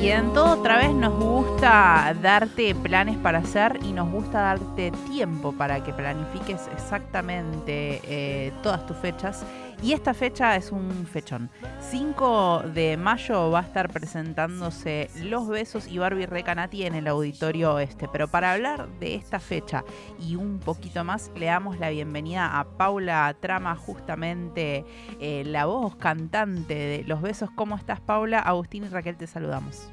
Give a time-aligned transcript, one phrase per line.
[0.00, 4.90] Y en todo otra vez nos gusta darte planes para hacer y nos gusta darte
[5.10, 9.44] tiempo para que planifiques exactamente eh, todas tus fechas.
[9.82, 11.50] Y esta fecha es un fechón.
[11.80, 17.74] 5 de mayo va a estar presentándose Los Besos y Barbie Recanati en el Auditorio
[17.74, 18.08] Oeste.
[18.12, 19.82] Pero para hablar de esta fecha
[20.20, 24.84] y un poquito más, le damos la bienvenida a Paula Trama, justamente
[25.20, 27.50] eh, la voz cantante de Los Besos.
[27.50, 28.38] ¿Cómo estás, Paula?
[28.38, 29.90] Agustín y Raquel te saludamos.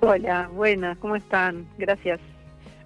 [0.00, 1.66] Hola, buenas, ¿cómo están?
[1.78, 2.20] Gracias.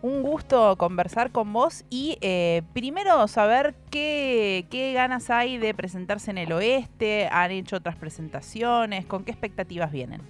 [0.00, 6.38] Un gusto conversar con vos y eh, primero saber qué, ganas hay de presentarse en
[6.38, 10.20] el oeste, han hecho otras presentaciones, con qué expectativas vienen.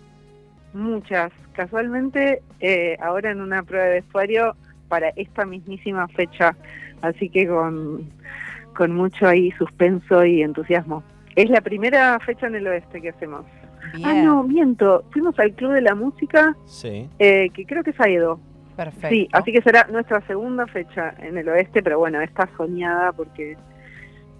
[0.72, 1.32] Muchas.
[1.52, 4.56] Casualmente, eh, ahora en una prueba de vestuario
[4.88, 6.56] para esta mismísima fecha,
[7.02, 8.08] así que con,
[8.74, 11.02] con mucho ahí suspenso y entusiasmo.
[11.36, 13.44] Es la primera fecha en el oeste que hacemos.
[14.02, 15.04] Ah, no, miento.
[15.10, 17.08] Fuimos al Club de la Música, sí.
[17.18, 18.40] Eh, que creo que es Aedo.
[18.78, 19.08] Perfecto.
[19.08, 23.56] Sí, así que será nuestra segunda fecha en el oeste, pero bueno, está soñada porque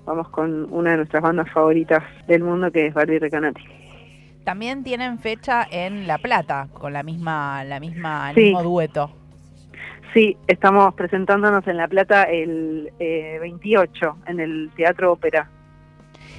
[0.05, 3.65] vamos con una de nuestras bandas favoritas del mundo que es Barbie Recanati.
[4.45, 9.11] También tienen fecha en La Plata, con la misma, la misma, el mismo dueto.
[10.15, 15.51] Sí, estamos presentándonos en La Plata el 28 eh, en el Teatro Ópera.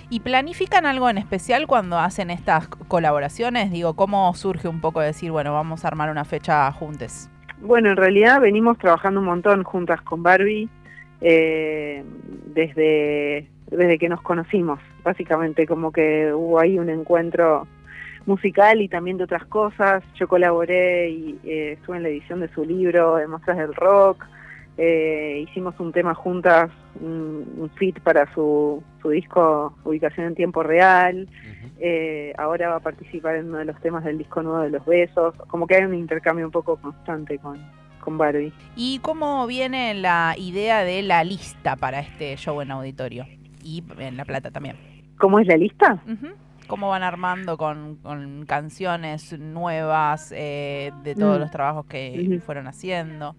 [0.09, 3.72] ¿Y planifican algo en especial cuando hacen estas colaboraciones?
[3.72, 7.30] Digo, ¿cómo surge un poco de decir, bueno, vamos a armar una fecha juntos?
[7.61, 10.69] Bueno, en realidad venimos trabajando un montón juntas con Barbie
[11.19, 12.03] eh,
[12.45, 17.67] desde, desde que nos conocimos, básicamente como que hubo ahí un encuentro
[18.25, 20.03] musical y también de otras cosas.
[20.15, 24.25] Yo colaboré y eh, estuve en la edición de su libro, de Mostras del Rock.
[24.81, 31.27] Eh, hicimos un tema juntas, un, fit para su, su, disco Ubicación en Tiempo Real.
[31.80, 34.86] Eh, ahora va a participar en uno de los temas del disco nuevo de Los
[34.86, 35.36] Besos.
[35.49, 37.59] Como que hay un intercambio un poco constante con,
[37.99, 38.53] con Barbie.
[38.77, 43.25] ¿Y cómo viene la idea de la lista para este show en auditorio?
[43.61, 44.77] Y en La Plata también.
[45.17, 46.02] ¿Cómo es la lista?
[46.67, 51.42] ¿Cómo van armando con, canciones nuevas eh, de todos mm.
[51.42, 53.36] los trabajos que fueron haciendo?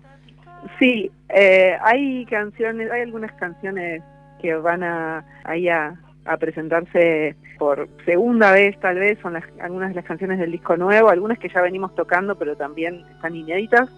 [0.78, 4.02] Sí, eh, hay canciones, hay algunas canciones
[4.40, 5.96] que van a, ahí a,
[6.38, 11.38] presentarse por segunda vez tal vez, son algunas de las canciones del disco nuevo, algunas
[11.40, 13.90] que ya venimos tocando pero también están inéditas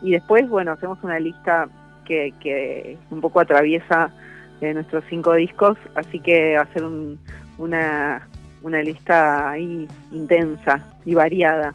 [0.00, 1.68] y después, bueno, hacemos una lista
[2.04, 4.12] que, que un poco atraviesa
[4.60, 6.84] eh, nuestros cinco discos, así que a ser
[7.58, 8.28] una,
[8.62, 11.74] una lista ahí intensa y variada.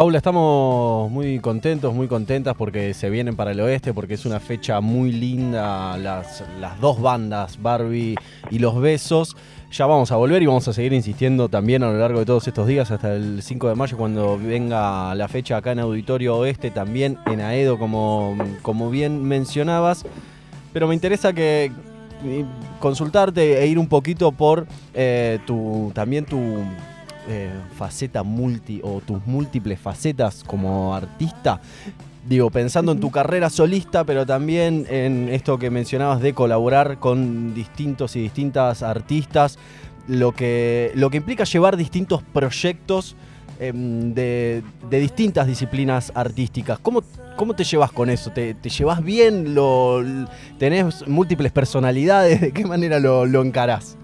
[0.00, 4.40] Paula, estamos muy contentos, muy contentas porque se vienen para el oeste, porque es una
[4.40, 6.42] fecha muy linda, las,
[6.80, 8.14] dos bandas, Barbie
[8.50, 9.36] y Los Besos.
[9.70, 12.48] Ya vamos a volver y vamos a seguir insistiendo también a lo largo de todos
[12.48, 16.70] estos días hasta el 5 de mayo cuando venga la fecha acá en Auditorio Oeste,
[16.70, 20.06] también en Aedo como, como bien mencionabas.
[20.72, 21.72] Pero me interesa que
[22.78, 26.40] consultarte e ir un poquito por eh, tu, también tu
[27.30, 31.60] eh, faceta multi o tus múltiples facetas como artista?
[32.28, 37.54] Digo, pensando en tu carrera solista, pero también en esto que mencionabas de colaborar con
[37.54, 39.58] distintos y distintas artistas,
[40.06, 43.16] lo que, lo que implica llevar distintos proyectos
[43.58, 46.78] em, de, distintas disciplinas artísticas.
[46.80, 47.02] ¿Cómo,
[47.36, 48.30] cómo te llevas con eso?
[48.32, 49.54] ¿Te, te llevas bien?
[49.54, 50.02] Lo,
[50.58, 52.40] ¿Tenés múltiples personalidades?
[52.40, 53.96] ¿De qué manera lo, lo encarás?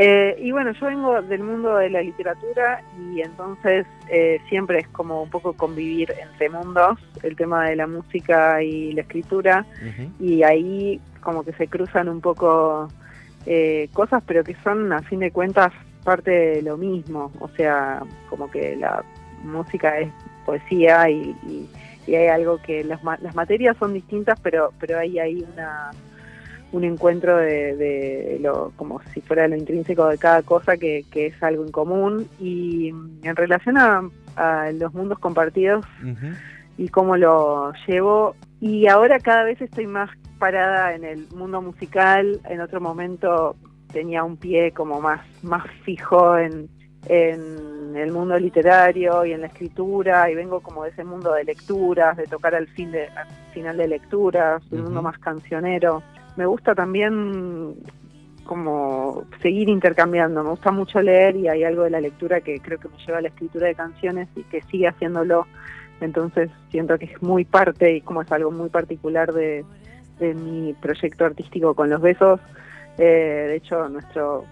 [0.00, 4.88] Eh, y bueno, yo vengo del mundo de la literatura y entonces eh, siempre es
[4.88, 9.66] como un poco convivir entre mundos, el tema de la música y la escritura,
[10.20, 12.88] y ahí como que se cruzan un poco
[13.44, 15.72] eh, cosas, pero que son a fin de cuentas
[16.04, 18.00] parte de lo mismo, o sea,
[18.30, 19.02] como que la
[19.42, 20.12] música es
[20.46, 21.68] poesía y,
[22.06, 25.90] hay algo que las, las materias son distintas, pero, pero hay ahí una
[26.72, 31.64] un encuentro de, lo como si fuera lo intrínseco de cada cosa que, es algo
[31.64, 32.28] en común.
[32.40, 34.02] Y en relación a,
[34.72, 35.84] los mundos compartidos
[36.76, 42.40] y cómo lo llevo y ahora cada vez estoy más parada en el mundo musical.
[42.48, 43.56] En otro momento
[43.92, 46.68] tenía un pie como más más fijo en,
[47.06, 51.42] en el mundo literario y en la escritura y vengo como de ese mundo de
[51.42, 53.08] lecturas, de tocar al, fin de,
[53.52, 56.02] final de lecturas, un mundo más cancionero
[56.38, 57.74] me gusta también
[58.44, 60.44] como seguir intercambiando.
[60.44, 63.18] Me gusta mucho leer y hay algo de la lectura que creo que me lleva
[63.18, 65.48] a la escritura de canciones y que sigue haciéndolo.
[66.00, 69.64] Entonces siento que es muy parte y como es algo muy particular de,
[70.20, 72.38] mi proyecto artístico con los besos.
[72.98, 74.44] Eh, de hecho, nuestro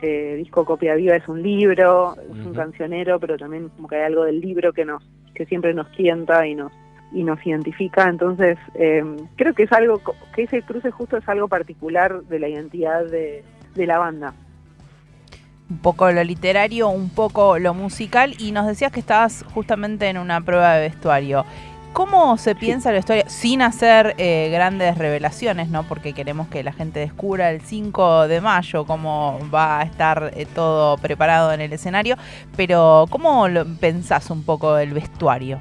[0.00, 4.04] eh, disco Copia Viva es un libro, es un cancionero, pero también como que hay
[4.04, 5.02] algo del libro que nos
[5.34, 6.72] que siempre nos tienta y nos
[7.12, 8.08] y nos identifica.
[8.08, 9.02] Entonces, eh,
[9.36, 10.00] creo que es algo,
[10.34, 13.44] que ese cruce justo es algo particular de la identidad de,
[13.74, 14.34] de la banda.
[15.68, 20.18] Un poco lo literario, un poco lo musical, y nos decías que estabas justamente en
[20.18, 21.44] una prueba de vestuario.
[21.96, 23.24] ¿Cómo se piensa la historia?
[23.26, 25.82] Sin hacer eh, grandes revelaciones, ¿no?
[25.84, 30.44] Porque queremos que la gente descubra el 5 de mayo cómo va a estar eh,
[30.44, 32.16] todo preparado en el escenario.
[32.54, 35.58] Pero, ¿cómo lo, pensás un poco el vestuario?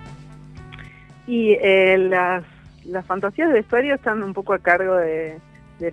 [1.28, 2.44] Y eh, las,
[2.86, 5.40] las fantasías de vestuario están un poco a cargo de,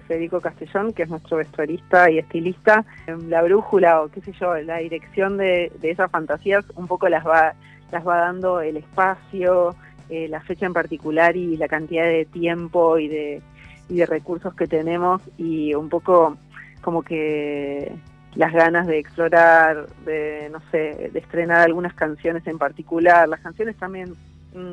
[0.06, 2.84] Federico Castellón, que es nuestro vestuarista y estilista.
[3.28, 7.26] La brújula o qué sé yo, la dirección de, de esas fantasías un poco las
[7.26, 7.54] va,
[7.90, 9.74] las va dando el espacio,
[10.08, 13.42] eh, la fecha en particular y la cantidad de tiempo y de,
[13.88, 16.36] y de recursos que tenemos y un poco
[16.82, 17.92] como que
[18.34, 23.28] las ganas de explorar, de, no sé, de estrenar algunas canciones en particular.
[23.28, 24.14] Las canciones también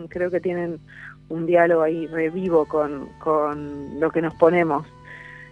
[0.09, 0.79] creo que tienen
[1.29, 4.85] un diálogo ahí revivo con, con lo que nos ponemos.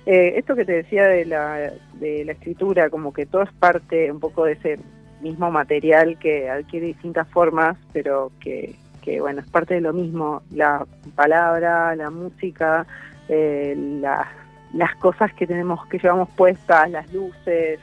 [0.06, 4.12] Eh, esto que te decía de la, de la escritura, como que todo es parte
[4.12, 4.80] un poco de ese
[5.22, 10.44] mismo material que adquiere distintas formas, pero que, que bueno, es parte de lo mismo,
[10.52, 10.86] la
[11.16, 12.86] palabra, la música,
[13.28, 13.76] eh,
[14.74, 17.80] las cosas que tenemos, que llevamos puestas, las luces,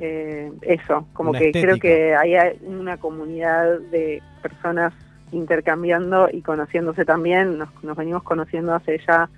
[0.00, 4.92] eh, eso, como que creo que hay una comunidad de personas
[5.34, 9.28] intercambiando y conociéndose también, nos, venimos conociendo hace ya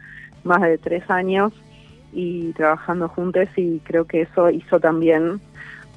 [0.44, 1.52] más de tres años
[2.12, 5.40] y trabajando juntos y creo que eso hizo también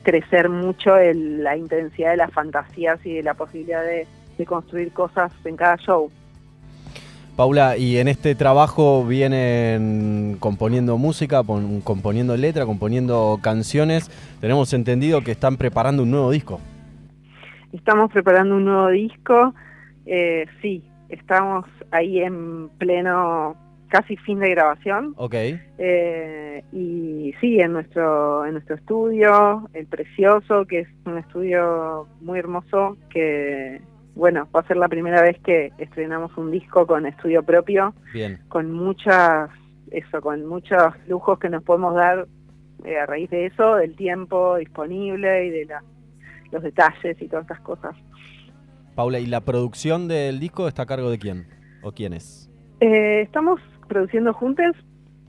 [0.04, 4.08] crecer mucho la intensidad de las fantasías y de la posibilidad de
[4.40, 6.10] de construir cosas en cada show.
[7.36, 11.42] Paula, y en este trabajo vienen componiendo música,
[11.84, 14.10] componiendo letra, componiendo canciones.
[14.42, 16.60] Tenemos entendido que están preparando un nuevo disco.
[17.72, 19.54] Estamos preparando un nuevo disco,
[20.06, 23.56] eh, sí, estamos ahí en pleno
[23.90, 25.14] casi fin de grabación.
[25.18, 25.34] Ok.
[25.34, 32.40] Eh, y sí, en nuestro, en nuestro estudio, el Precioso, que es un estudio muy
[32.40, 33.82] hermoso que
[34.20, 38.38] bueno, va a ser la primera vez que estrenamos un disco con estudio propio, Bien.
[38.50, 39.50] con muchas,
[39.92, 42.28] eso, con muchos lujos que nos podemos dar
[42.84, 45.68] eh, a raíz de eso, del tiempo disponible y de
[46.52, 47.96] los detalles y todas estas cosas.
[49.00, 51.48] Paula, ¿y la producción del disco está a cargo de quién
[51.84, 52.52] o quiénes?
[52.82, 54.76] Eh, estamos produciendo juntos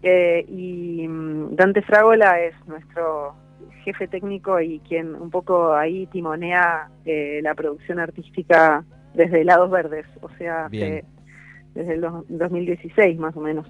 [0.02, 3.36] eh, y mm, Dante Fragola es nuestro
[3.84, 8.84] jefe técnico y quien un poco ahí timonea eh, la producción artística
[9.14, 11.04] desde Lados Verdes, o sea, desde
[11.76, 13.68] el 2016 más o menos.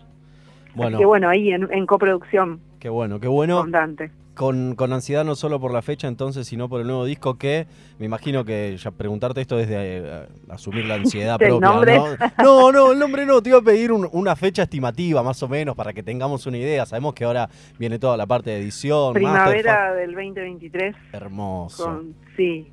[0.75, 2.58] Bueno, que bueno, ahí en, coproducción.
[2.79, 3.61] Qué bueno, qué bueno.
[3.61, 4.11] Con Dante
[4.41, 7.67] con, con, ansiedad no solo por la fecha entonces, sino por el nuevo disco que
[7.99, 11.69] me imagino que ya preguntarte esto desde eh, asumir la ansiedad propia.
[11.69, 11.99] Nombre?
[11.99, 12.17] ¿no?
[12.43, 15.77] no, no, el nombre no, te iba a pedir una fecha estimativa más o menos
[15.77, 16.87] para que tengamos una idea.
[16.87, 19.13] Sabemos que ahora viene toda la parte de edición.
[19.13, 20.97] Primavera del 2023.
[21.13, 22.03] Hermoso.
[22.35, 22.67] sí,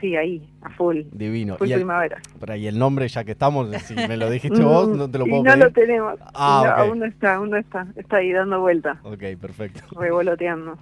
[0.00, 1.00] Sí, ahí, a full.
[1.10, 1.56] Divino.
[1.56, 2.20] Full primavera.
[2.56, 5.40] y el nombre, ya que estamos, si me lo dijiste vos, no te lo puedo
[5.40, 6.20] y no lo tenemos.
[6.34, 7.88] Ah, Aún no está, aún no está.
[7.96, 9.00] Está ahí dando vuelta.
[9.02, 9.80] Ok, perfecto.
[9.98, 10.78] Revoloteando.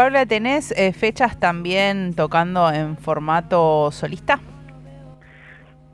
[0.00, 4.40] Paula, ¿tenés eh, fechas también tocando en formato solista?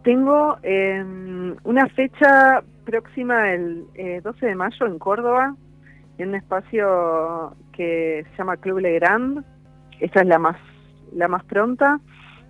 [0.05, 3.85] Tengo em, una fecha próxima el
[4.23, 5.57] 12 eh, de mayo en Córdoba,
[6.19, 9.45] en un espacio que se llama Club Legrand.
[9.99, 10.57] Esta es la más,
[11.13, 11.99] la más pronta.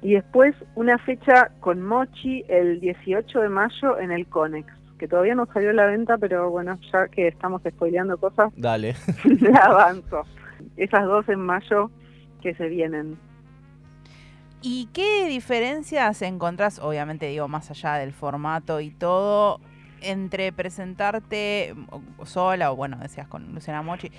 [0.03, 5.35] Y después una fecha con Mochi el 18 de mayo en el Conex, que todavía
[5.35, 8.95] no salió a la venta, pero bueno, ya que estamos spoileando cosas, Dale.
[9.41, 10.27] la avanzo.
[10.77, 11.91] Esas dos en mayo
[12.43, 13.19] que se vienen.
[14.63, 19.61] ¿Y qué diferencias encontrás, obviamente digo, más allá del formato y todo,
[20.01, 21.75] entre presentarte
[22.25, 24.11] sola o bueno, decías con Luciana Mochi,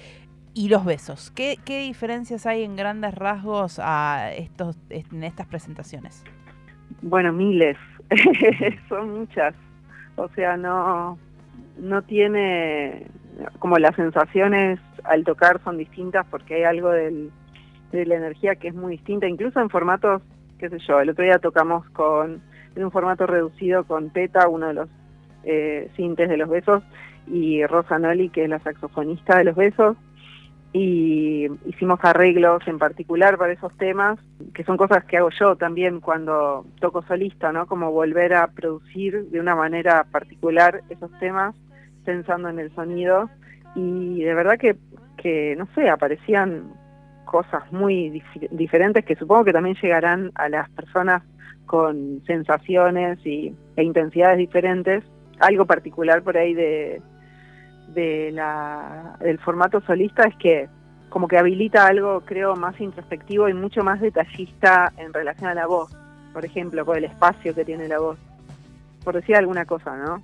[0.57, 1.31] y los besos.
[1.31, 6.23] ¿Qué, diferencias hay en grandes rasgos a estos, en estas presentaciones?
[7.03, 7.77] Bueno, miles,
[8.89, 9.53] son muchas.
[10.15, 11.19] O sea, no,
[11.77, 13.05] no tiene,
[13.59, 17.31] como las sensaciones al tocar son distintas porque hay algo del,
[17.91, 20.21] de la energía que es muy distinta, incluso en formatos,
[20.57, 22.41] qué sé yo, el otro día tocamos con,
[22.75, 24.89] en un formato reducido con Teta, uno de los
[25.43, 26.83] eh, sintes de los besos,
[27.27, 29.97] y Rosa Noli, que es la saxofonista de los besos,
[30.73, 34.19] y hicimos arreglos en particular para esos temas,
[34.53, 37.65] que son cosas que hago yo también cuando toco solista, ¿no?
[37.67, 41.55] Como volver a producir de una manera particular esos temas,
[42.07, 43.29] pensando en el sonido.
[43.75, 44.77] Y de verdad que,
[45.17, 46.71] que no sé, aparecían
[47.25, 51.21] cosas muy diferentes que supongo que también llegarán a las personas
[51.65, 55.03] con sensaciones y, e intensidades diferentes.
[55.39, 57.01] Algo particular por ahí de,
[57.93, 60.69] de la, del formato solista es que
[61.09, 65.67] como que habilita algo, creo, más introspectivo y mucho más detallista en relación a la
[65.67, 65.91] voz.
[66.33, 68.17] Por ejemplo, con el espacio que tiene la voz.
[69.03, 70.21] Por decir alguna cosa, ¿no?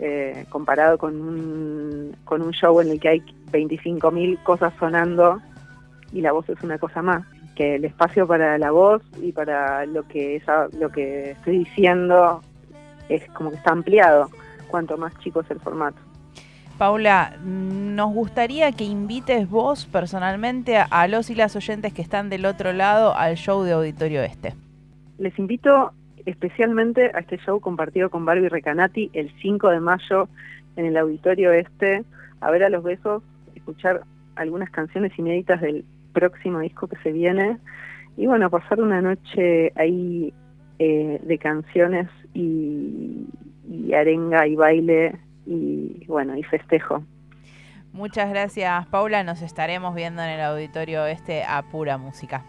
[0.00, 5.40] Eh, comparado con un, con un show en el que hay 25.000 cosas sonando
[6.12, 7.24] y la voz es una cosa más.
[7.56, 12.40] Que el espacio para la voz y para lo que, esa, lo que estoy diciendo
[13.08, 14.30] es como que está ampliado,
[14.68, 15.98] cuanto más chico es el formato.
[16.76, 22.46] Paula, nos gustaría que invites vos personalmente a los y las oyentes que están del
[22.46, 24.54] otro lado al show de Auditorio Este.
[25.18, 25.92] Les invito
[26.26, 30.28] especialmente a este show compartido con Barbie Recanati el 5 de mayo
[30.76, 32.04] en el Auditorio Este,
[32.40, 33.22] a ver a los besos,
[33.54, 34.02] escuchar
[34.36, 37.58] algunas canciones inéditas del próximo disco que se viene
[38.16, 40.32] y bueno, pasar una noche ahí
[40.78, 43.26] eh, de canciones y,
[43.68, 47.02] y arenga y baile y bueno, y festejo.
[47.92, 49.24] Muchas gracias, Paula.
[49.24, 52.44] Nos estaremos viendo en el auditorio este a pura música.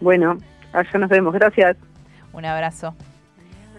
[0.00, 0.38] Bueno,
[0.72, 1.32] allá nos vemos.
[1.32, 1.76] Gracias.
[2.32, 2.94] Un abrazo.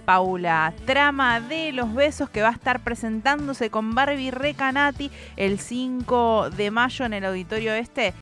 [0.05, 6.49] Paula Trama de los Besos que va a estar presentándose con Barbie Recanati el 5
[6.49, 8.13] de mayo en el auditorio este